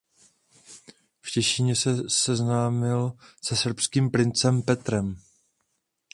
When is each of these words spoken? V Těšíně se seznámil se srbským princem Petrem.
V 1.21 1.31
Těšíně 1.31 1.75
se 1.75 2.09
seznámil 2.09 3.11
se 3.41 3.55
srbským 3.55 4.11
princem 4.11 4.61
Petrem. 4.61 5.17